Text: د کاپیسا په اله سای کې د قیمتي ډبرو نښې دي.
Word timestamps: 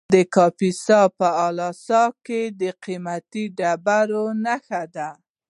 د 0.15 0.15
کاپیسا 0.35 1.01
په 1.19 1.27
اله 1.47 1.69
سای 1.87 2.11
کې 2.25 2.41
د 2.59 2.61
قیمتي 2.83 3.43
ډبرو 3.57 4.23
نښې 4.43 4.83
دي. 4.95 5.09